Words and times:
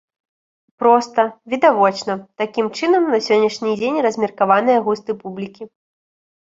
Проста, 0.83 1.21
відавочна, 1.55 2.13
такім 2.43 2.73
чынам 2.81 3.03
на 3.13 3.21
сённяшні 3.27 3.77
дзень 3.79 4.03
размеркаваныя 4.09 4.85
густы 4.91 5.11
публікі. 5.23 5.63